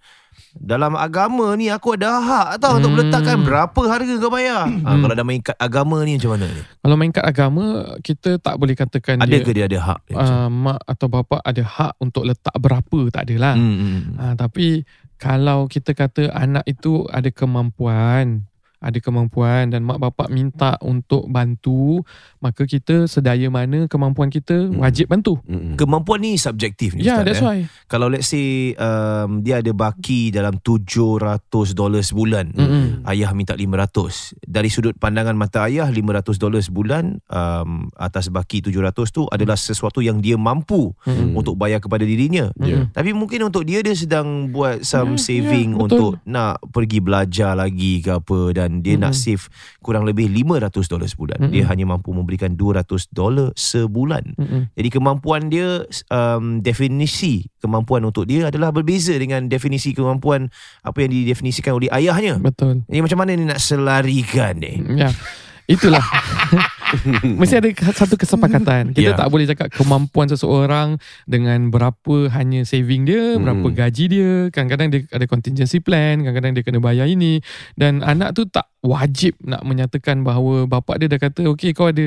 [0.54, 2.98] dalam agama ni aku ada hak tau untuk Hmm.
[3.02, 4.66] meletakkan berapa harga kau bayar.
[4.66, 5.02] Ha, Hmm.
[5.02, 6.62] kalau dah main kad agama ni macam mana ni?
[6.62, 7.66] Kalau main kad agama
[8.00, 10.00] kita tak boleh katakan Ada dia ke dia ada hak?
[10.06, 13.56] dia uh, mak atau bapa ada hak untuk letak berapa tak ada lah.
[13.56, 14.16] Hmm.
[14.16, 18.44] Ah, tapi kalau kita kata anak itu ada kemampuan,
[18.86, 22.06] ada kemampuan dan mak bapak minta untuk bantu,
[22.38, 25.42] maka kita sedaya mana kemampuan kita wajib bantu.
[25.50, 25.74] Mm-mm.
[25.74, 27.48] Kemampuan ni subjektif ni Ya, Ustaz, that's eh?
[27.50, 27.60] why.
[27.90, 31.42] Kalau let's say um, dia ada baki dalam 700
[31.74, 32.54] dolar sebulan.
[32.54, 32.86] Mm-mm.
[33.10, 34.38] Ayah minta 500.
[34.46, 40.00] Dari sudut pandangan mata ayah 500 dolar sebulan um, atas baki 700 tu adalah sesuatu
[40.00, 41.34] yang dia mampu Mm-mm.
[41.34, 42.52] untuk bayar kepada dirinya.
[42.56, 42.94] Mm-mm.
[42.94, 45.84] Tapi mungkin untuk dia dia sedang buat some Ya, saving betul.
[45.86, 49.38] untuk nak pergi belajar lagi ke apa dan dia nak Mm-mm.
[49.38, 49.44] save
[49.80, 51.40] kurang lebih 500 dolar sebulan.
[51.46, 51.54] Mm-mm.
[51.54, 54.36] Dia hanya mampu memberikan 200 dolar sebulan.
[54.36, 54.62] Mm-mm.
[54.74, 60.50] Jadi kemampuan dia um, definisi kemampuan untuk dia adalah berbeza dengan definisi kemampuan
[60.82, 62.42] apa yang didefinisikan oleh ayahnya.
[62.42, 62.84] Betul.
[62.90, 64.80] Ini macam mana ni nak selarikan ni?
[65.00, 65.14] Ya.
[65.66, 66.02] Itulah.
[67.40, 68.92] Mesti ada satu kesepakatan.
[68.92, 69.18] Kita Ya.
[69.18, 73.76] tak boleh cakap kemampuan seseorang dengan berapa hanya saving dia, berapa Hmm.
[73.76, 74.32] gaji dia.
[74.50, 77.42] Kadang-kadang dia ada contingency plan, kadang-kadang dia kena bayar ini.
[77.74, 82.06] Dan anak tu tak wajib nak menyatakan bahawa bapak dia dah kata, okay kau ada,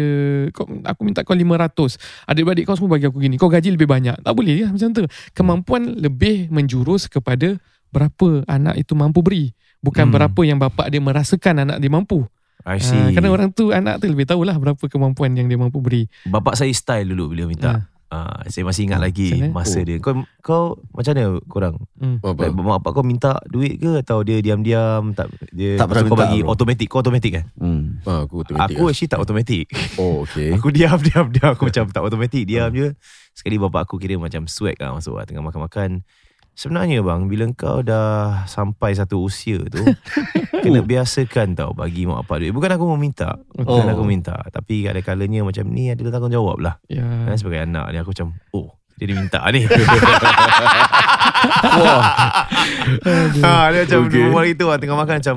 [0.51, 1.99] kau, aku minta kau 500.
[2.25, 3.35] Adik-beradik kau semua bagi aku gini.
[3.35, 4.15] Kau gaji lebih banyak.
[4.19, 5.03] Tak boleh ya macam tu.
[5.33, 9.51] Kemampuan lebih menjurus kepada berapa anak itu mampu beri.
[9.79, 10.15] Bukan Hmm.
[10.15, 12.27] berapa yang bapak dia merasakan anak dia mampu.
[12.61, 13.13] I Ah, see.
[13.13, 16.11] kerana orang tu anak tu lebih tahulah berapa kemampuan yang dia mampu beri.
[16.25, 17.87] Bapak saya style dulu bila minta.
[18.09, 19.57] Ah, saya masih ingat lagi Macam mana?
[19.59, 19.85] masa Oh.
[19.85, 19.97] dia.
[19.99, 21.77] Kau kau macam mana korang?
[21.95, 22.17] Hmm.
[22.19, 22.41] Apa?
[22.41, 26.17] Like, mak bapak kau minta duit ke atau dia diam-diam tak dia Tak pernah kau
[26.17, 26.49] minta, bagi bro.
[26.51, 27.45] automatic kau automatic kan?
[27.55, 28.01] Hmm.
[28.03, 28.65] Ah, aku automatic.
[28.71, 28.91] Aku lah.
[28.91, 29.65] actually tak automatic.
[29.95, 30.49] Oh, okay.
[30.57, 32.97] Aku diam diam diam aku macam tak automatic diam je.
[33.31, 36.01] Sekali bapak aku kira macam swag lah masuk lah tengah makan-makan.
[36.59, 39.79] Sebenarnya bang bila kau dah sampai satu usia tu
[40.67, 42.51] kena biasakan tau bagi mak bapak duit.
[42.51, 43.39] Bukan aku meminta.
[43.55, 43.95] Bukan Oh.
[43.95, 46.75] aku minta tapi ada kalanya macam ni adalah tanggungjawab lah.
[46.91, 47.07] Ya.
[47.31, 49.63] Kan sebagai anak ni aku macam oh dia dia minta ni.
[51.79, 52.03] Wah.
[53.47, 54.11] ha, dia macam Okay.
[54.11, 54.19] okay.
[54.27, 55.37] berbual itu lah, tengah makan macam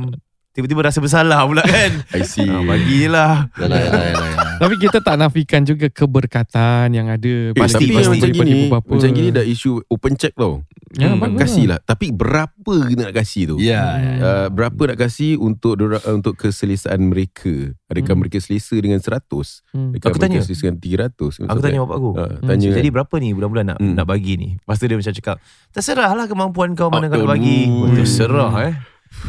[0.51, 2.01] tiba-tiba rasa bersalah pula kan.
[2.17, 2.49] I see.
[2.49, 3.45] ha, bagi je lah.
[3.61, 4.40] Yalah, yalah, yalah, yalah.
[4.61, 7.49] Tapi kita tak nafikan juga keberkatan yang ada.
[7.49, 8.09] Eh, Pasti, tapi pasti.
[8.13, 8.93] macam gini, bapa.
[8.93, 10.61] macam gini dah isu open check tau.
[10.93, 11.79] Ya, Hmm, bagus Kasih lah.
[11.79, 13.55] Tapi berapa nak kasih tu?
[13.57, 14.19] Ya, Hmm.
[14.19, 17.73] Uh, berapa nak kasih untuk dora- uh, untuk keselesaan mereka?
[17.87, 18.19] Adakah Hmm.
[18.21, 19.65] mereka selesa dengan 100?
[19.71, 19.89] Hmm.
[19.89, 20.39] Adakah Aku mereka tanya.
[20.43, 21.41] selesa dengan 300?
[21.41, 22.09] Aku tanya bapak aku.
[22.13, 22.93] Uh, tanya Jadi kan?
[22.93, 23.95] berapa ni bulan-bulan nak Hmm.
[23.95, 24.49] nak bagi ni?
[24.53, 25.35] Lepas tu dia macam cakap,
[25.71, 27.59] terserah lah kemampuan kau mana Oh, kau nak bagi.
[27.95, 28.73] terserah eh.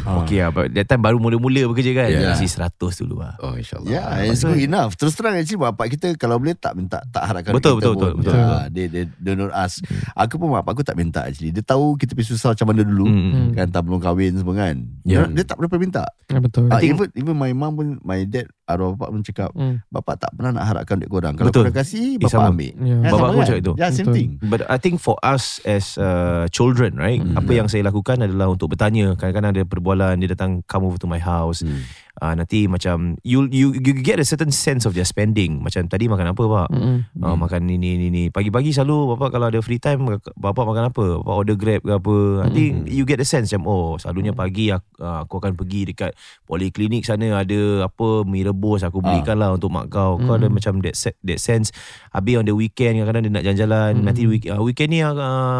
[0.03, 0.23] Ah.
[0.23, 2.09] Okey lah, but that time baru mula-mula bekerja kan.
[2.09, 2.33] Ya.
[2.33, 3.35] Kasih 100 dulu lah.
[3.43, 3.91] Oh insyaAllah.
[3.91, 4.95] Ya, yeah, it's good enough.
[4.95, 7.99] Terus terang actually bapak kita kalau boleh tak minta tak harapkan Betul, kita betul, pun.
[7.99, 8.35] betul, betul.
[8.39, 9.83] Ya, dia dia dia don't ask.
[10.15, 11.51] Aku pun bapak aku tak minta actually.
[11.51, 13.05] Dia tahu kita pergi susah macam mana dulu.
[13.05, 13.31] Hmm.
[13.31, 13.49] Hmm.
[13.53, 14.75] Kan tak belum kahwin semua kan.
[15.03, 15.27] Ya.
[15.27, 16.03] Dia, dia tak pernah minta.
[16.25, 16.71] Ya, betul.
[16.73, 19.83] Think- even even my mum pun my dad arwah bapak pun cakap Hmm.
[19.87, 21.35] bapak tak pernah nak harapkan duit korang.
[21.35, 21.67] Kalau Betul.
[21.67, 22.49] korang kasih Eh, bapak sama.
[22.49, 22.71] ambil.
[22.73, 22.95] Ya.
[22.97, 23.45] Kan, Bapak aku kan?
[23.45, 23.73] cakap itu.
[23.75, 24.15] Ya, same Betul.
[24.15, 24.29] thing.
[24.41, 27.19] But I think for us as uh, children, right?
[27.19, 27.35] Hmm.
[27.35, 29.13] Apa yang saya lakukan adalah untuk bertanya.
[29.13, 31.59] Kadang-kadang ada perbualan dia datang come over to my house.
[31.61, 31.83] Hmm.
[32.23, 35.59] Uh, nanti macam you, you you get a certain sense of their spending.
[35.59, 36.67] Macam tadi makan apa pak?
[36.71, 37.03] Hmm.
[37.19, 38.31] Uh, makan ni ni ni.
[38.31, 40.07] Pagi-pagi selalu bapak kalau ada free time
[40.39, 41.19] bapak makan apa?
[41.19, 42.15] Bapak order Grab ke apa.
[42.47, 42.87] Nanti Hmm.
[42.87, 46.15] you get the sense macam oh selalunya pagi aku, uh, aku akan pergi dekat
[46.47, 50.15] poliklinik sana ada apa mi rebus aku belikan lah untuk mak kau.
[50.15, 50.55] Kau ada Hmm.
[50.55, 51.75] macam that, that sense.
[52.15, 53.91] Habis on the weekend kadang-kadang dia nak jalan-jalan.
[53.99, 54.05] Hmm.
[54.07, 55.11] Nanti week, uh, weekend ni uh,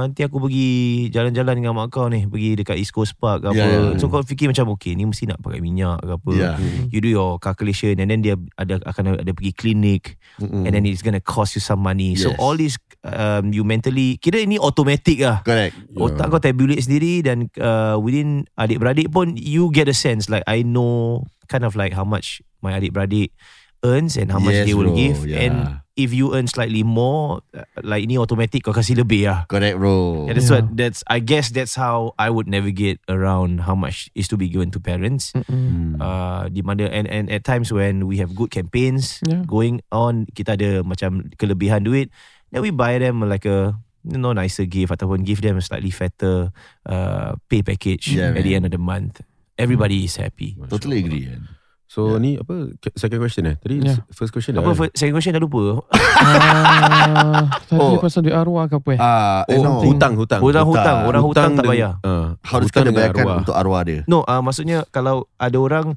[0.08, 0.70] nanti aku pergi
[1.12, 2.24] jalan-jalan dengan mak kau ni.
[2.24, 3.60] Pergi dekat East Coast Park ke apa.
[3.60, 4.00] Yeah.
[4.00, 6.32] So kau fikir macam okay ni mesti nak pakai minyak ke apa.
[6.58, 6.90] Ya.
[6.90, 10.64] You do your calculation and then dia ada akan ada pergi klinik Mm-mm.
[10.64, 12.14] and then it's gonna cost you some money.
[12.16, 12.40] So Yes.
[12.40, 15.44] all this um, you mentally kira ini automatic lah.
[15.44, 15.74] Correct.
[15.92, 16.04] Yeah.
[16.04, 20.64] Otak kau tabulate sendiri dan uh, within adik-beradik pun you get a sense like I
[20.64, 23.36] know kind of like how much my adik-beradik
[23.84, 24.98] earns and how much Yes, they will bro.
[24.98, 25.44] give Yeah.
[25.44, 25.56] and
[25.94, 29.46] if you earn slightly more uh, like ini automatic kau kasih lebih lah.
[29.46, 30.26] Correct bro.
[30.26, 30.66] Yeah, that's Yeah.
[30.66, 34.50] what that's I guess that's how I would navigate around how much is to be
[34.50, 35.30] given to parents.
[35.38, 35.46] Hmm.
[35.46, 36.02] Hmm.
[36.02, 39.46] Uh, di mana and, and at times when we have good campaigns Yeah.
[39.46, 42.10] going on kita ada macam kelebihan duit
[42.50, 45.94] then we buy them like a you know nicer gift ataupun give them a slightly
[45.94, 46.50] fatter
[46.90, 48.66] uh, pay package Yeah, at the man.
[48.66, 49.22] end of the month
[49.56, 51.30] everybody is happy Totally agree.
[51.30, 51.48] kan.
[51.94, 53.56] So ni apa second question eh?
[53.56, 54.02] Tadi Yeah.
[54.10, 54.74] first question apa dah.
[54.76, 55.86] first, second question dah lupa
[56.18, 58.02] Ah, tadi Oh.
[58.02, 59.00] pasal duit arwah ke apa eh?
[59.00, 59.72] Ah, eh, Oh, no.
[59.84, 60.42] hutang, hutang.
[60.42, 63.38] hutang-hutang orang hutang, tak dengan- bayar ah, Harus hutang kena bayarkan arwah.
[63.38, 64.02] untuk arwah dia.
[64.06, 65.94] no uh, maksudnya kalau ada orang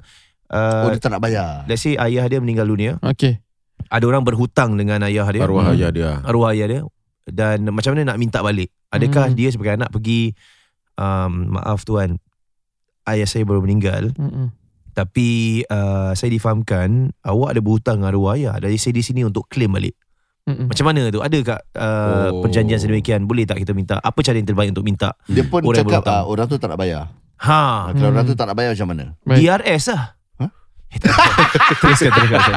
[0.47, 1.65] Oh, uh, dia tak nak bayar.
[1.65, 3.41] let's say ayah dia meninggal dunia Okay.
[3.87, 5.73] ada orang berhutang dengan ayah dia Arwah Hmm.
[5.73, 6.11] ayah dia.
[6.21, 6.81] arwah ayah dia
[7.25, 9.35] dan macam mana nak minta balik adakah Hmm.
[9.35, 10.31] dia sebagai anak pergi
[10.95, 12.15] um, maaf tuan
[13.03, 14.53] ayah saya baru meninggal Mm-mm.
[14.97, 19.45] Tapi uh, saya difahamkan awak ada berhutang dengan arwah ayah dari saya di sini untuk
[19.45, 19.93] claim balik
[20.43, 20.65] Mm-mm.
[20.65, 22.41] macam mana tu ada tak uh, Oh.
[22.41, 25.77] perjanjian sedemikian boleh tak kita minta apa cara yang terbaik untuk minta Dia pun Orang
[25.77, 26.17] cakap berhutang.
[26.17, 27.03] ah, orang tu tak nak bayar.
[27.37, 28.11] ha Kalau Hmm.
[28.11, 29.03] orang tu tak nak bayar macam mana?
[29.21, 29.37] Baik.
[29.37, 30.01] DRS lah
[30.39, 30.49] Hah?
[31.77, 32.41] teruskan teruskan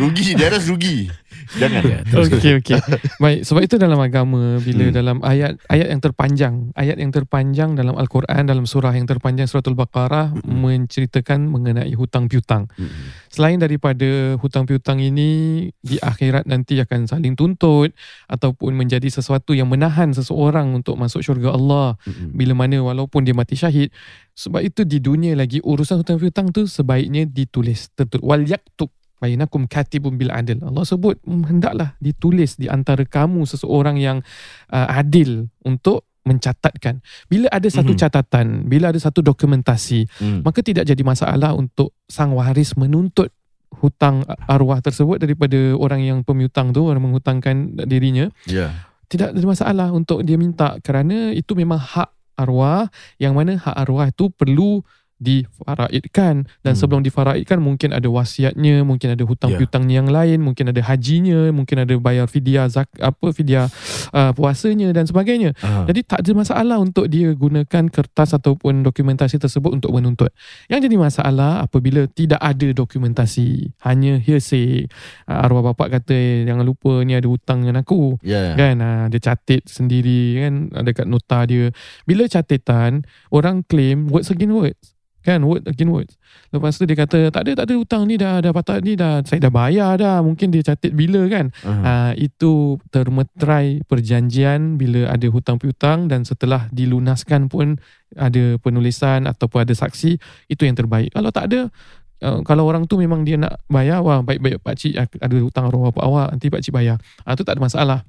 [0.00, 1.10] Rugi, harus rugi.
[1.60, 1.82] Jangan.
[1.84, 1.98] Ya.
[2.06, 2.78] Okey okey.
[3.16, 4.94] Baik, sebab itu dalam agama bila Hmm.
[4.94, 9.64] dalam ayat ayat yang terpanjang, ayat yang terpanjang dalam Al-Quran dalam surah yang terpanjang surah
[9.66, 10.58] Al-Baqarah Hmm.
[10.62, 12.66] menceritakan mengenai hutang piutang.
[12.74, 13.14] Mm-mm.
[13.30, 17.92] Selain daripada hutang piutang ini di akhirat nanti akan saling tuntut
[18.26, 22.32] ataupun menjadi sesuatu yang menahan seseorang untuk masuk syurga Allah Mm-mm.
[22.32, 23.92] bila mana walaupun dia mati syahid
[24.32, 29.64] sebab itu di dunia lagi urusan hutang piutang tu sebaiknya ditulis tertulis wal yaktub bainakum
[29.64, 34.20] katibun bil adil Allah sebut "Hmm, hendaklah ditulis di antara kamu seseorang yang
[34.68, 38.00] uh, adil untuk mencatatkan bila ada satu Mhm.
[38.02, 40.40] catatan bila ada satu dokumentasi Hmm.
[40.42, 43.30] maka tidak jadi masalah untuk sang waris menuntut
[43.78, 48.74] hutang arwah tersebut daripada orang yang pemiutang tu orang menghutangkan dirinya Ya.
[49.06, 54.10] tidak ada masalah untuk dia minta kerana itu memang hak arwah yang mana hak arwah
[54.10, 54.82] itu perlu
[55.16, 56.78] difaraidkan dan Hmm.
[56.78, 59.58] sebelum difaraidkan mungkin ada wasiatnya mungkin ada hutang Ya.
[59.58, 63.66] piutangnya yang lain mungkin ada hajinya mungkin ada bayar fidyah zak apa fidyah
[64.12, 65.88] uh, puasanya dan sebagainya Ah.
[65.88, 70.28] jadi tak ada masalah untuk dia gunakan kertas ataupun dokumentasi tersebut untuk menuntut.
[70.68, 74.86] Yang jadi masalah apabila tidak ada dokumentasi, hanya hearsay.
[75.24, 78.18] Uh, arwah bapak kata "Eh, jangan lupa ni ada hutang dengan aku.
[78.22, 78.52] Ya.
[78.54, 81.70] Kan uh, dia catat sendiri kan ada kat nota dia.
[82.04, 84.86] Bila catatan orang claim words against words.
[85.26, 86.14] Kan word against words.
[86.54, 89.26] Lepas tu dia kata tak ada tak ada hutang ni dah dah patut ni dah
[89.26, 90.22] saya dah bayar dah.
[90.22, 91.50] Mungkin dia catat bila kan.
[91.66, 91.74] Ah.
[91.82, 97.74] Uh, itu termeterai perjanjian bila ada hutang piutang dan setelah dilunaskan pun
[98.14, 100.14] ada penulisan ataupun ada saksi
[100.46, 101.10] itu yang terbaik.
[101.10, 101.74] Kalau tak ada
[102.22, 105.90] uh, kalau orang tu memang dia nak bayar wah baik-baik pak cik ada hutang arwah
[105.90, 107.02] bapak awak nanti pak cik bayar.
[107.26, 108.00] Ah tu tak ada masalah.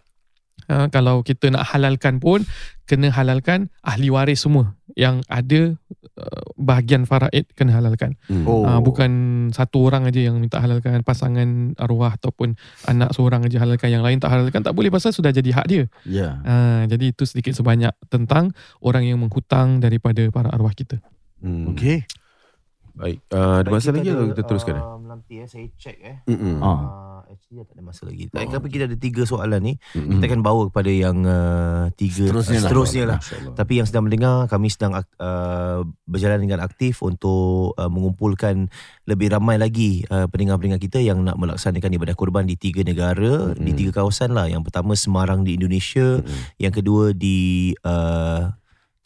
[0.69, 2.45] Uh, kalau kita nak halalkan pun
[2.85, 5.77] kena halalkan ahli waris semua yang ada
[6.17, 8.17] uh, bahagian faraid kena halalkan.
[8.25, 8.49] Hmm.
[8.49, 8.65] Oh.
[8.65, 9.11] Ah, bukan
[9.53, 12.57] satu orang aja yang minta halalkan pasangan arwah ataupun
[12.89, 15.85] anak seorang aja halalkan yang lain tak halalkan tak boleh pasal sudah jadi hak dia.
[16.09, 16.41] Ya.
[16.41, 20.97] Ah, jadi itu sedikit sebanyak tentang orang yang menghutang daripada para arwah kita.
[21.45, 21.69] Hmm.
[21.77, 22.01] Okey.
[22.97, 23.17] Baik.
[23.29, 24.75] Uh, ada masa lagi atau kita teruskan?
[24.75, 24.83] eh?
[24.83, 26.17] Uh, nanti eh, saya check eh.
[26.25, 26.57] Mm-mm.
[26.65, 26.67] Ah.
[26.67, 28.23] Uh, actually tak ada masa lagi.
[28.33, 29.73] Tak, kenapa kita ada tiga soalan ni?
[29.93, 30.17] Mm-mm.
[30.17, 32.65] Kita akan bawa kepada yang uh, tiga Seterusnya lah.
[32.65, 33.19] seterusnya lah.
[33.21, 33.53] InsyaAllah.
[33.53, 35.79] Tapi yang sedang mendengar kami sedang uh,
[36.09, 38.73] berjalan dengan aktif untuk uh, mengumpulkan
[39.05, 43.61] lebih ramai lagi uh, pendengar-pendengar kita yang nak melaksanakan ibadah kurban di tiga negara, Mm-mm.
[43.61, 44.49] di tiga kawasan lah.
[44.49, 46.57] Yang pertama Semarang di Indonesia, Mm-mm.
[46.57, 48.49] yang kedua di uh,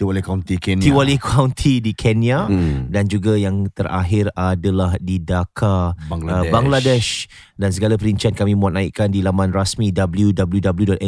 [0.02, 0.82] Tiwali County Kenya.
[0.82, 2.90] Tiwali County di Kenya Mm.
[2.90, 6.42] dan juga yang terakhir adalah di Dhaka Bangladesh.
[6.42, 7.10] uh, Bangladesh
[7.56, 9.94] dan segala perincian kami muat naikkan di laman rasmi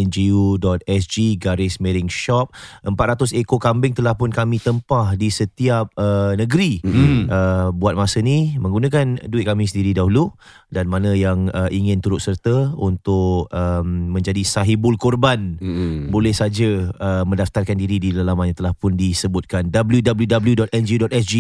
[0.06, 2.53] www.ngu.sg garis miring shop
[2.84, 7.25] 400 ekor kambing telah pun kami tempah di setiap uh, negeri Hmm.
[7.25, 10.29] uh, buat masa ni menggunakan duit kami sendiri dahulu
[10.69, 16.10] dan mana yang uh, ingin turut serta untuk um, menjadi sahibul korban Mm-mm.
[16.10, 19.72] boleh saja uh, mendaftarkan diri di laman yang telah pun disebutkan.
[19.72, 21.34] Www.ng.sg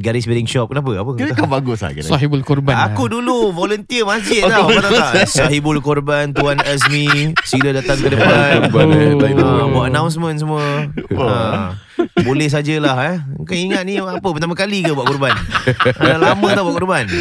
[0.00, 0.72] garis miring shop.
[0.72, 0.96] Kenapa?
[0.96, 2.08] Apa Kira kau bagus lah kira.
[2.08, 2.72] Sahibul korban.
[2.72, 5.28] Aku dulu volunteer masjid Oh, tau kau tak?
[5.28, 8.72] Sahibul Korban Tuan Azmi Sila datang ke depan.
[8.72, 9.68] Korban, eh, ha, tahu.
[9.76, 10.88] Buat announcement semua.
[11.12, 11.76] Ha,
[12.24, 13.16] Boleh sajalah eh.
[13.46, 15.32] Kau ingat ni apa Pertama kali ke buat korban
[15.96, 17.04] Dah lama tau buat korban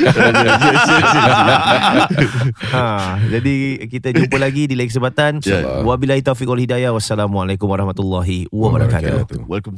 [2.75, 5.83] ha, Jadi kita jumpa lagi Di lain kesempatan Ya.
[5.85, 9.45] Wabillahi taufiq wal hidayah Wassalamualaikum warahmatullahi Wabarakatuh.
[9.45, 9.77] Welcome.